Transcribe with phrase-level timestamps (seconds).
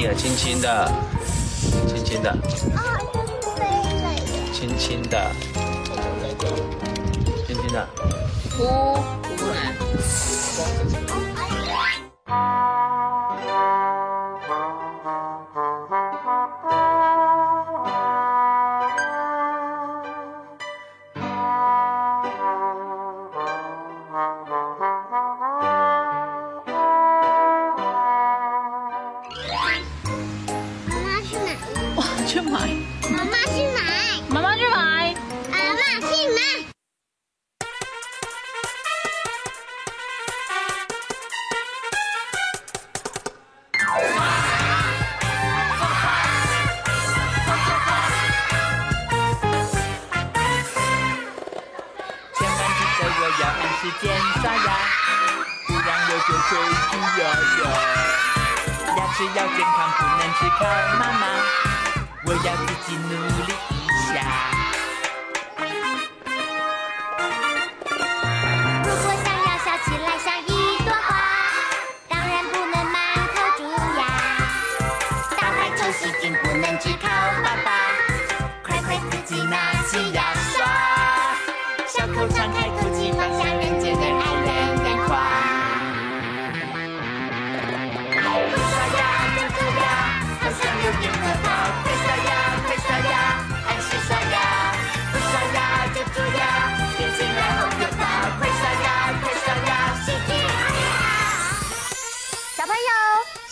[0.00, 0.90] 也轻轻的
[59.26, 60.64] 要健康，不能只靠
[60.98, 61.26] 妈妈，
[62.26, 63.10] 我要自己努
[63.46, 63.73] 力。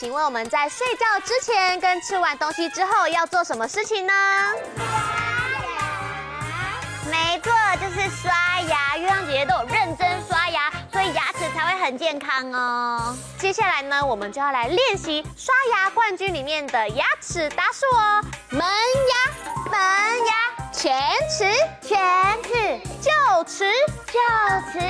[0.02, 4.12] 请问我们在睡觉之前跟吃完东西之后要做什么事情呢？
[7.08, 8.96] 没错，就是刷牙。
[8.98, 13.16] 月亮姐姐都有认真刷牙，所以牙齿才会很健康哦。
[13.38, 18.24] 接下来呢，我们就要来练习刷牙冠军里面的牙齿搭数哦。
[18.50, 19.78] 门牙，门
[20.26, 21.44] 牙，前齿，
[21.80, 21.96] 前
[22.42, 22.50] 齿，
[23.00, 23.70] 臼齿，
[24.10, 24.80] 臼齿，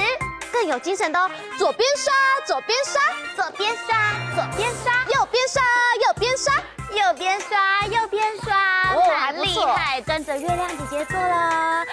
[0.52, 1.30] 更有精神的哦。
[1.58, 2.12] 左边刷，
[2.46, 3.00] 左边刷，
[3.34, 3.96] 左边刷，
[4.34, 5.62] 左边刷，右边刷，
[6.06, 6.54] 右边刷，
[6.92, 8.54] 右边刷，右边刷。
[8.94, 11.34] 哦还很不错厉害，跟着月亮姐姐做了。
[11.34, 11.84] 啊，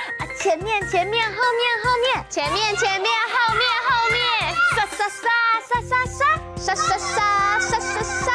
[0.42, 1.44] 前面，前面，后面，
[1.84, 4.20] 后面，前面，前面，后面，后面，
[4.76, 5.20] 刷刷刷
[5.68, 5.92] 刷刷
[6.58, 8.34] 刷刷刷刷刷刷刷。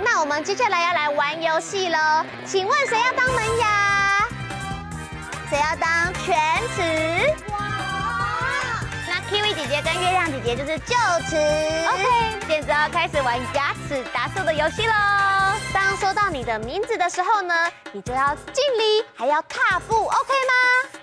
[0.00, 4.28] 那我们接下来要来玩游戏喽，请问谁要当门牙？
[5.48, 6.36] 谁要当犬
[6.74, 7.43] 齿？
[9.24, 10.94] 那 Kiwi 姐姐跟月亮姐姐就是臼
[11.28, 11.36] 齿。
[11.88, 12.04] OK，
[12.48, 14.92] 现在要开始玩牙齿达数的游戏喽。
[15.72, 17.54] 当说到你的名字的时候呢，
[17.92, 21.00] 你就要敬礼，还要踏步，OK 吗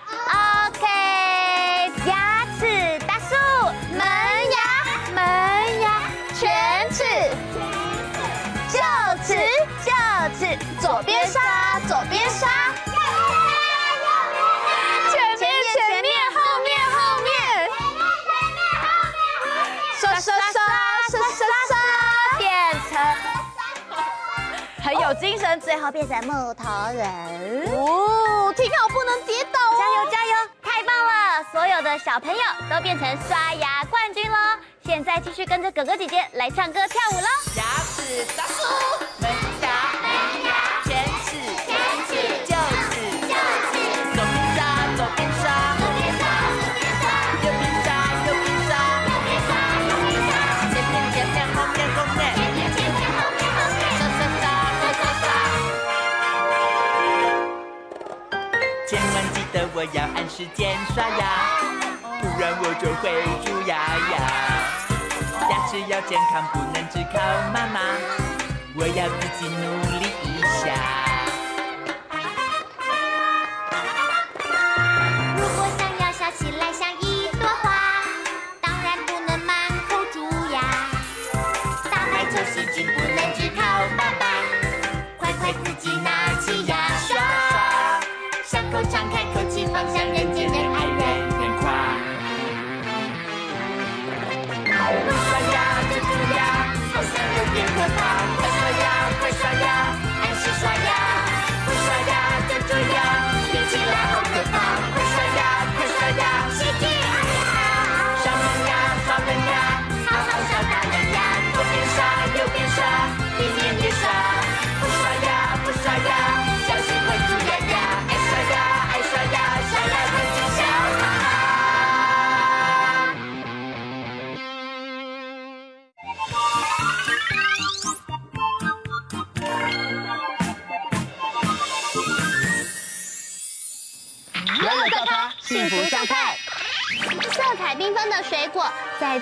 [21.10, 21.76] 刷刷刷，
[22.38, 22.50] 变
[22.90, 22.92] 成
[24.84, 27.06] 很有精神，最后变成木头人。
[27.74, 29.78] 哦，听好，不能跌倒哦！
[29.78, 30.32] 加油加油！
[30.62, 34.58] 太棒了，所有的小朋友都变成刷牙冠军了！
[34.84, 37.28] 现在继续跟着哥哥姐姐来唱歌跳舞喽！
[37.56, 37.62] 牙
[37.94, 39.01] 齿大叔，
[59.82, 61.26] 我要按时间刷牙，
[62.20, 63.10] 不然我就会
[63.44, 63.74] 蛀牙
[64.12, 64.14] 牙。
[65.50, 67.18] 牙齿要健康，不能只靠
[67.52, 67.80] 妈妈，
[68.76, 71.11] 我要自己努力一下。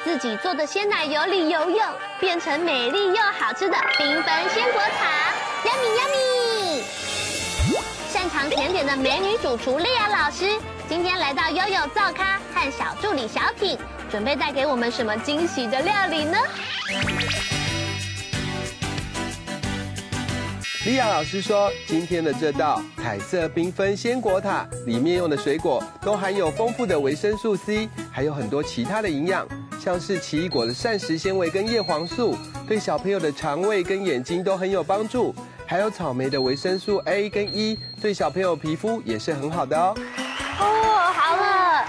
[0.03, 1.79] 自己做的鲜奶油里游泳，
[2.19, 6.83] 变成美丽又好吃的缤纷鲜果塔，Yummy Yummy！
[8.09, 10.59] 擅长甜点的美女主厨莉亚老师，
[10.89, 13.79] 今天来到悠悠灶咖和小助理小品，
[14.11, 16.39] 准备带给我们什么惊喜的料理呢？
[20.87, 29.47] 莉亚老师说，今天的这道彩色缤纷鲜果塔里面用的水果都含有丰富的维生素 C，还有很多其他的营养，
[29.83, 32.37] 像是奇异果的膳食纤维跟叶黄素，
[32.69, 35.35] 对小朋友的肠胃跟眼睛都很有帮助。
[35.65, 39.95] 还有草莓的维生素 A 跟 E，对小朋友皮肤也是很好的哦。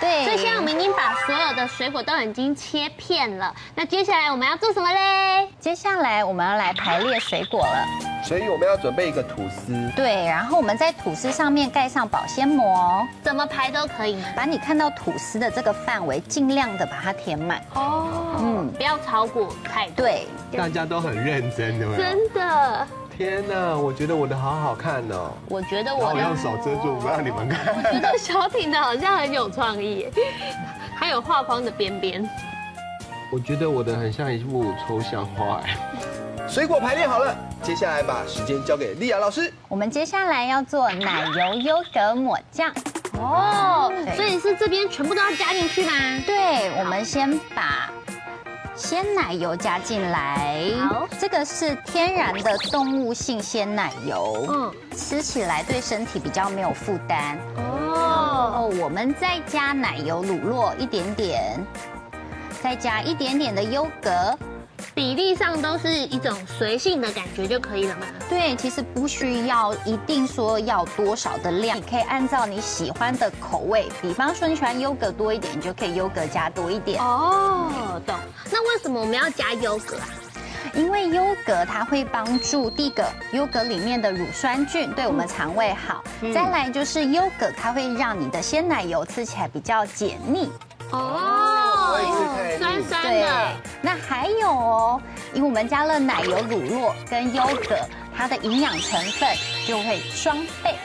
[0.01, 5.47] 对所以现在我们已经把所有的水果都已经切片了，那接下来我们要做什么嘞？
[5.59, 7.85] 接下来我们要来排列水果了。
[8.23, 14.25] 所以我们要准备一个吐司，对，然后我们在吐司上面盖上保鲜膜，怎么排都可以吗？
[14.35, 17.61] 把你看到吐司的这个范围尽量的把它填满。
[17.73, 20.05] 哦，嗯，不要超过太多。
[20.05, 20.27] 对，
[20.57, 22.03] 大家都很认真，对不对？
[22.03, 22.87] 真的。
[23.17, 25.31] 天哪，我觉得我的好好看哦。
[25.47, 27.75] 我觉得我的，我用手遮住，不让你们看。
[27.75, 30.07] 我觉得小挺的好像很有创意，
[30.95, 32.27] 还有画框的边边。
[33.31, 35.77] 我觉得我的很像一幅抽象画哎。
[36.47, 39.53] 水果排列好了，接下来把时间交给莉亚老师。
[39.67, 42.73] 我们接下来要做奶油优格抹酱。
[43.19, 45.91] 哦，所以是这边全部都要加进去吗？
[46.25, 47.91] 对，我们先把
[48.81, 50.59] 鲜奶油加进来。
[50.89, 57.37] 好，这个是天然的动物性鲜奶油，嗯，吃起来对身体比较没有负担。
[57.55, 61.63] 哦，我们再加奶油乳酪一点点，
[62.63, 64.35] 再加一点点的优格。
[64.93, 68.05] 比例上都是一种随性的感觉就可以了嘛？
[68.29, 77.01] 对，其实不需要一定说要多少的量，你可以按照你喜欢的口味，比方说你喜欢优格多一点，你就可以优格加多一点。
[77.01, 78.15] 哦，懂。
[78.51, 80.07] 那为什么我们要加优格啊？
[80.73, 90.49] 因为优格它会帮助第一个，优格里面的乳酸菌对我们肠胃好，嗯、再来就是优格它会让你的鲜奶油吃起来比较解腻。
[90.91, 91.60] 哦，
[92.57, 93.27] 酸酸的。
[93.81, 95.01] 那还有哦，
[95.33, 97.75] 因为我们加了奶油乳酪跟优格，
[98.15, 99.29] 它的营养成分
[99.67, 100.75] 就会双倍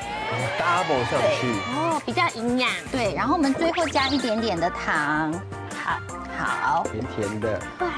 [0.58, 1.52] ，double 上去。
[1.74, 2.70] 哦，比较营养。
[2.90, 5.32] 对，然后我们最后加一点点的糖。
[5.84, 5.98] 好，
[6.38, 7.60] 好，甜甜的。
[7.80, 7.88] 哇。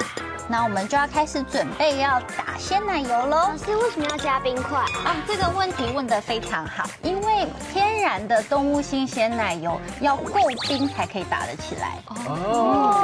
[0.51, 3.51] 那我们就要开始准备要打鲜奶油喽。
[3.51, 4.79] 老师为什么要加冰块？
[4.79, 6.89] 啊，这个问题问得非常好。
[7.03, 11.99] 因为天然的动物性鲜奶油要够冰才可以打得起来。
[12.27, 12.98] 哦。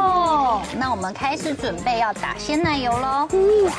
[0.76, 3.28] 那我们开始准备要打鲜奶油喽。
[3.64, 3.72] 哇，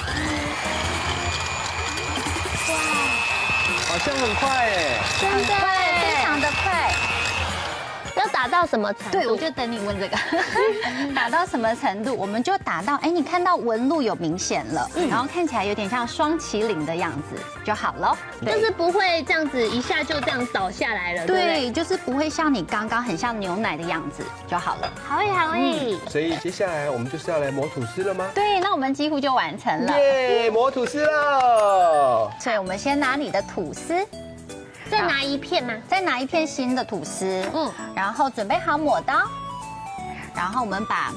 [3.88, 5.85] 好像很快哎，真的。
[8.46, 9.12] 打到什么程度？
[9.12, 10.16] 对，我就等你问这个。
[11.16, 12.16] 打到什么程度？
[12.16, 18.16] 我们就打到，哎，你看到纹路有明显了，嗯、然后看起来有点像双麒麟的样子就好了。
[18.46, 21.26] 就是不会这样子一下就这样倒下来了。
[21.26, 24.94] 对，对，对，就是不会像你刚刚很像牛奶的样子就好了。
[25.04, 25.98] 好诶，好耶。
[26.08, 28.30] 所以接下来我们就是要来磨吐司了吗？
[28.36, 30.00] 对，那我们几乎就完成了。
[30.00, 32.32] 耶，磨吐司了。
[32.40, 34.06] 所以我们先拿你的吐司。
[34.90, 35.74] 再拿一片吗？
[35.88, 39.14] 再拿一片新的吐司，嗯，然后准备好抹刀，
[40.36, 41.12] 然后我们把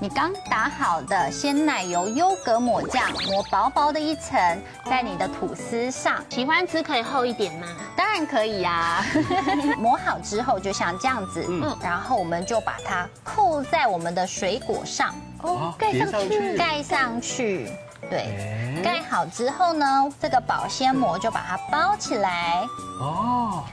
[0.00, 4.38] 你刚打好的鲜奶油优格抹酱抹薄薄的一层
[4.84, 6.22] 在你的吐司上。
[6.30, 7.66] 喜欢吃可以厚一点吗？
[7.96, 9.04] 当然可以呀。
[9.78, 17.70] 抹好之后就像这样子，嗯，然后我们就把它扣在我们的水果上，哦，盖上去，盖上去。
[18.10, 22.66] 对，盖好之后呢，这个保鲜膜就把它包起来。
[23.00, 23.64] 哦，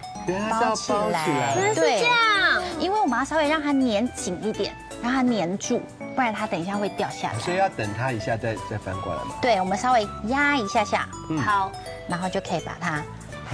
[0.50, 2.61] 包起来，原来是这样。
[2.79, 5.81] 因为我们要稍微让它粘紧一点，让它粘住，
[6.15, 7.39] 不然它等一下会掉下来。
[7.39, 9.35] 所以要等它一下再再翻过来嘛？
[9.41, 11.71] 对，我们稍微压一下下，嗯、好，
[12.07, 13.03] 然后就可以把它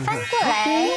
[0.04, 0.88] 翻过来。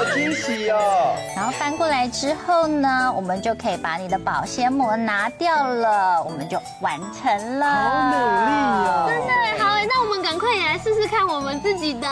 [0.00, 1.14] 好惊喜哦！
[1.36, 7.66] 然后翻过来之后呢，我们就可以把你的保鲜膜拿掉了，我们就完成了。
[7.66, 8.12] 好努
[8.46, 8.50] 力
[8.88, 9.04] 哦！
[9.08, 12.08] 真的好，那我们赶快也来试试看我们自己的。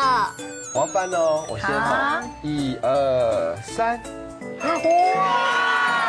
[0.75, 2.31] 我要翻哦，我先翻。
[2.43, 3.99] 一二三，
[4.61, 4.69] 哇，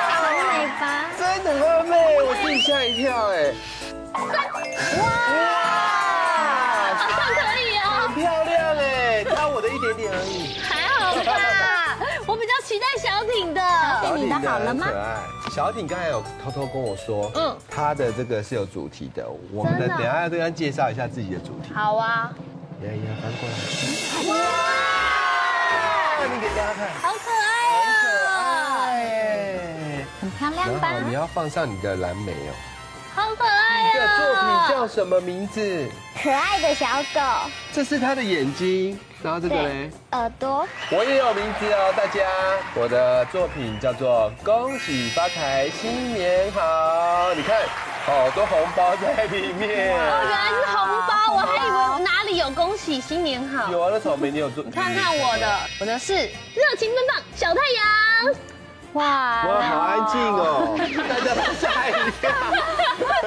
[0.09, 0.21] 好
[0.51, 1.05] 美吧？
[1.17, 1.95] 真的很美，
[2.27, 3.53] 我自己吓一跳哎！
[4.13, 4.21] 哇，
[6.93, 10.59] 好像可以哦，很漂亮哎，差我的一点点而已。
[12.69, 13.59] 期待小挺的，
[13.99, 14.85] 小挺的好了吗？
[14.87, 15.17] 可爱。
[15.49, 19.27] 小挺刚才有偷偷跟我说，嗯，他的这个是有主题的。
[19.51, 21.73] 我们的等下要对他介绍一下自己的主题。
[21.73, 22.31] 好啊。
[22.83, 23.55] 来，来翻过来。
[24.29, 24.35] 哇！
[26.31, 27.49] 你给大家看，好可爱
[28.27, 28.37] 哦，
[28.85, 30.91] 哎，很漂亮吧？
[30.91, 32.53] 然后你要放上你的蓝莓哦。
[33.19, 34.65] 好可爱你的作品哦。
[34.69, 35.89] 叫什么名字？
[36.23, 37.19] 可爱的小狗，
[37.73, 42.21] 这是它的眼睛，然后这个嘞，耳朵，我也有名字哦，大家。
[42.75, 47.33] 我的作品叫做“恭喜发财，新年好”。
[47.35, 47.61] 你看，
[48.05, 49.93] 好多红包在里面。
[49.93, 53.69] 哦，原来是红包，我还以为哪里有恭喜新年好。
[53.69, 54.63] 有啊，那草莓你有做？
[54.71, 58.35] 看看我的，我的是热情奔放小太阳。
[58.93, 59.03] 哇
[59.45, 60.75] 哇，好安静哦，
[61.07, 62.31] 大家都吓一跳。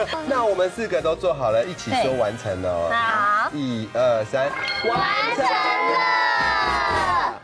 [0.27, 2.91] 那我们四个都做好了，一起说完成哦。
[2.93, 4.49] 好，一二三，
[4.85, 5.01] 完
[5.37, 7.41] 成了，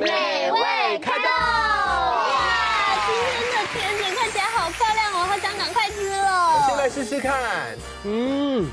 [0.00, 1.24] 美味开动！
[1.24, 2.34] 哇，
[3.06, 6.62] 今天的甜点看起来好漂亮哦，好想赶快吃了。
[6.66, 7.76] 先来试试看。
[8.04, 8.70] 嗯，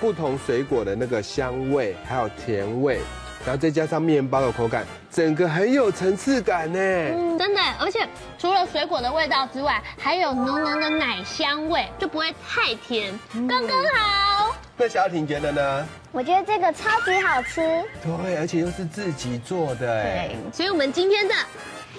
[0.00, 3.00] 不同水果的那个香味，还有甜味，
[3.44, 6.78] 然后再加上面包的口感，整个很有层次感呢。
[6.78, 8.08] 嗯，真的，而且
[8.38, 13.12] 除了水果的味道之外，还有浓浓的奶香味，就不会太甜，
[13.48, 14.56] 刚刚好。
[14.76, 15.86] 那小婷觉得呢？
[16.10, 17.60] 我觉得这个超级好吃。
[18.02, 20.28] 对，而且又是自己做的哎。
[20.28, 21.34] 对，所以我们今天的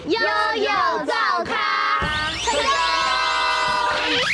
[0.08, 0.20] 悠
[0.56, 0.72] 悠
[1.06, 2.64] 灶咖成功。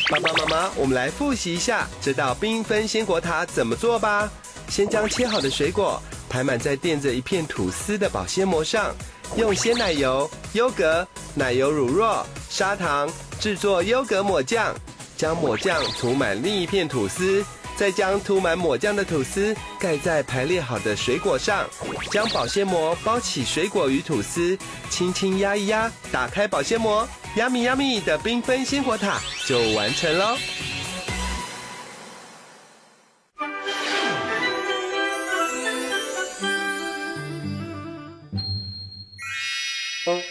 [0.09, 4.29] 爸爸妈妈，我们来复习一下这道缤纷鲜果塔怎么做吧。
[4.67, 8.95] 先将切好的水果排满在垫着一片吐司的保鲜膜上，
[9.35, 14.73] 用鲜奶油、优格、奶油乳酪、砂糖制作优格抹酱，
[15.17, 17.43] 将抹酱涂满另一片吐司，
[17.75, 21.67] 再将涂满抹酱的吐司盖在排列好的水果上，
[22.09, 24.57] 将保鲜膜包起水果与吐司，
[24.89, 30.37] 轻轻压一压，打开保鲜膜，Yummy Yummy 的缤纷鲜果塔就完成喽。
[40.05, 40.30] Oh.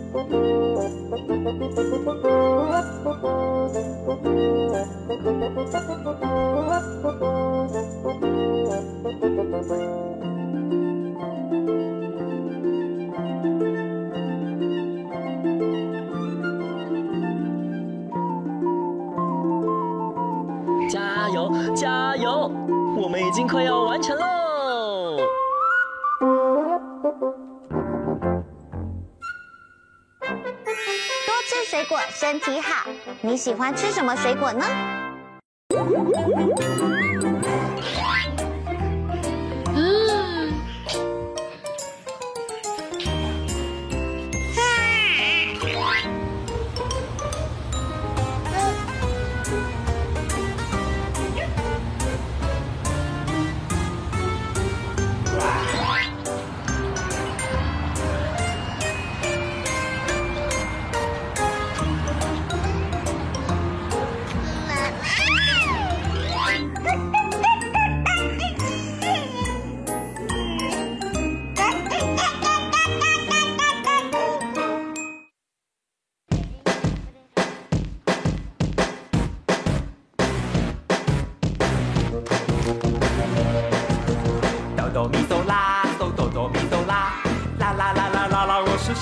[0.31, 0.37] 加
[31.71, 32.85] 水果，身体好。
[33.21, 34.65] 你喜欢吃什么水果呢？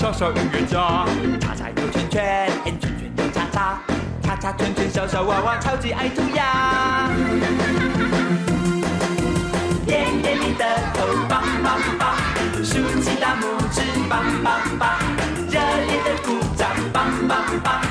[0.00, 1.04] 小小音乐家。
[1.38, 3.78] 叉叉又圈圈，圈圈又叉叉，
[4.22, 7.10] 叉叉圈圈小小娃娃超级爱涂鸦。
[9.84, 10.64] 点点你的
[10.94, 12.16] 头，棒棒棒，
[12.64, 14.98] 竖起大拇指，棒棒棒，
[15.50, 17.82] 热烈的鼓掌，棒棒棒，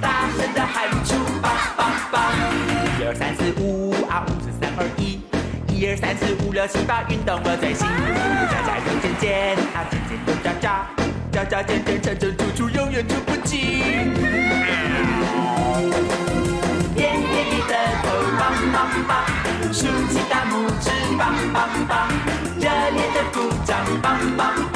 [0.00, 2.22] 大声的喊出，棒棒棒。
[2.98, 5.20] 一二三四五啊，五四三二一。
[5.70, 7.86] 一二三四五六七八，运动我最新。
[7.86, 10.97] 喳喳又尖尖，啊尖尖又喳喳，
[11.38, 13.58] 喳加加减减乘乘除除，永远出不尽。
[16.96, 18.76] 点点你的头，棒棒
[19.06, 19.12] 棒！
[19.72, 22.08] 竖起大拇指，棒棒棒！
[22.58, 24.67] 热烈的鼓掌，棒棒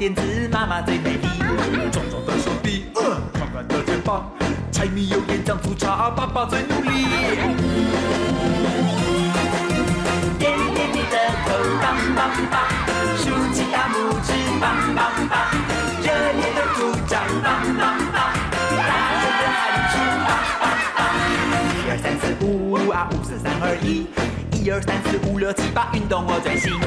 [0.00, 1.28] 黄绿蓝靛紫，妈妈最美丽。
[1.92, 4.30] 壮壮的手臂，呃，宽宽的肩膀，
[4.72, 7.04] 柴米油盐酱醋茶，爸爸最努力。
[10.38, 11.52] 点点你的头，
[11.82, 12.62] 棒棒棒，
[13.18, 15.38] 竖起大拇指，棒棒棒，
[16.02, 18.32] 热烈的鼓掌，棒棒棒，
[18.70, 18.90] 大
[19.20, 20.30] 声的喊出，棒
[20.60, 20.62] 棒
[20.96, 20.98] 棒。
[21.76, 24.06] 一二三四五啊，五四三二一。
[24.52, 26.78] 一二三四五六七八，运动我最行。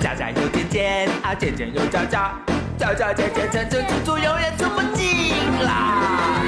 [0.00, 2.32] 加加又减减啊，减减又加加，
[2.78, 6.42] 加加减减乘乘除除，永远出不尽啦。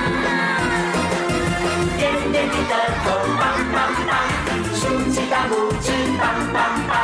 [1.97, 3.07] 点点你的头，
[3.39, 3.43] 棒
[3.73, 4.11] 棒棒，
[4.75, 6.57] 竖起大拇指，棒棒
[6.87, 6.97] 棒，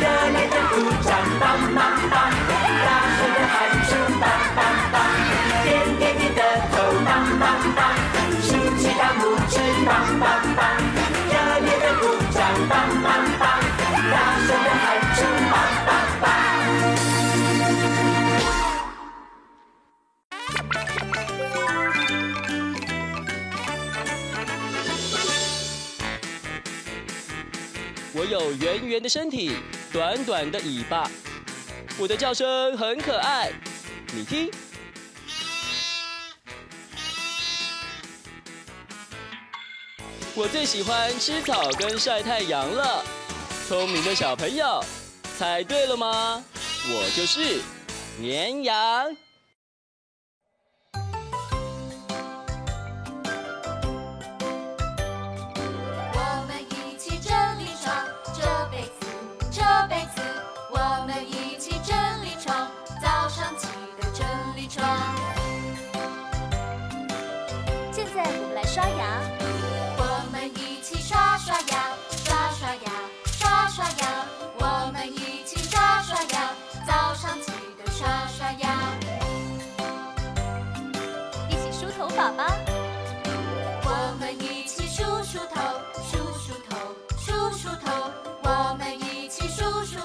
[0.00, 1.08] 热烈的鼓掌，
[1.38, 1.44] 棒
[1.74, 1.78] 棒
[28.76, 29.56] 圆圆的身体，
[29.90, 31.10] 短短的尾巴，
[31.98, 33.50] 我的叫声很可爱，
[34.12, 34.50] 你听。
[40.34, 43.02] 我最喜欢吃草跟晒太阳了，
[43.66, 44.84] 聪明的小朋友，
[45.38, 46.44] 猜对了吗？
[46.90, 47.62] 我就是
[48.20, 49.16] 绵羊。
[68.76, 69.22] 刷牙，
[69.96, 72.92] 我们一起刷刷牙，刷刷牙，
[73.24, 74.26] 刷刷牙，
[74.58, 76.52] 我们一起刷刷牙，
[76.86, 77.50] 早上记
[77.82, 78.92] 得刷刷牙。
[81.48, 82.54] 一起梳头发吧。
[83.82, 85.58] 我们一起梳梳头，
[86.04, 86.76] 梳梳头，
[87.16, 88.12] 梳梳头。
[88.42, 89.98] 我们一起梳梳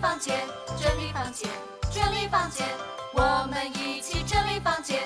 [0.00, 0.34] 房间，
[0.78, 1.48] 整理房间，
[1.92, 2.66] 整理房间。
[3.12, 5.00] 我们一起整理房间，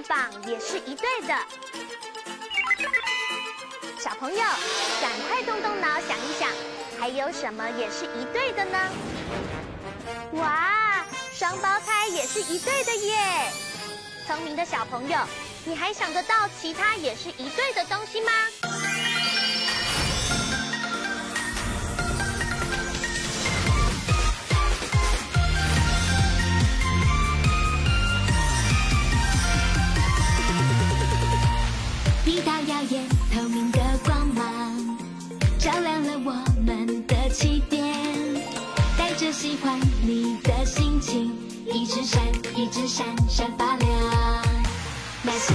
[0.00, 1.34] 翅膀也是一对的。
[3.98, 4.42] 小朋友，
[4.98, 6.48] 赶快动动脑想一想，
[6.98, 8.78] 还有什么也是一对的呢？
[10.32, 13.52] 哇，双胞胎也是一对的耶！
[14.26, 15.18] 聪明的小朋友，
[15.66, 18.32] 你还想得到其他也是一对的东西吗？
[42.10, 42.20] 闪，
[42.56, 43.88] 一直闪闪发亮。
[45.22, 45.54] 那些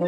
[0.00, 0.06] 加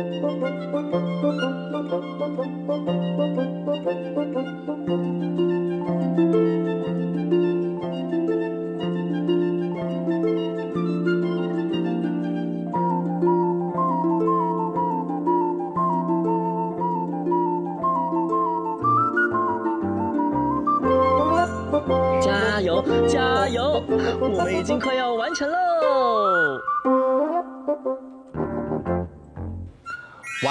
[22.63, 23.85] 油，加油！
[24.21, 25.72] 我们已经快要完成喽！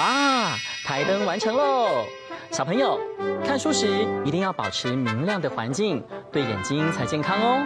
[0.02, 2.04] 啊，台灯完成喽！
[2.50, 2.98] 小朋友，
[3.46, 7.64] 看书时一定要保持明亮的环境，对眼睛才健康哦。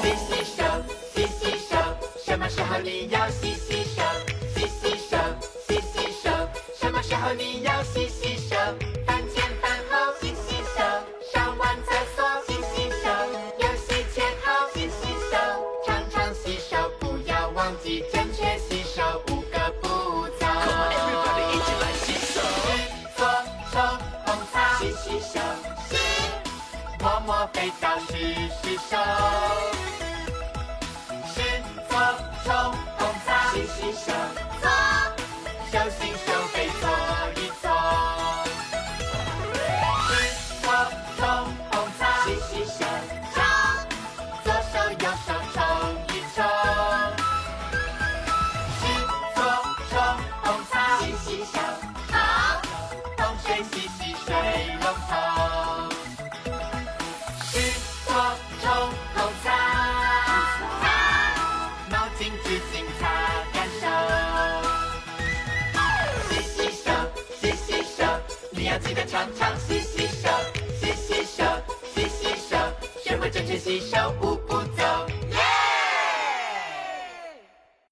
[0.00, 0.62] 洗洗手，
[1.12, 1.76] 洗洗手，
[2.24, 4.02] 什么时候你要洗洗手？
[4.54, 5.16] 洗洗手，
[5.66, 6.30] 洗洗手，
[6.80, 8.33] 什么时候你要洗洗
[33.84, 34.53] Shisha.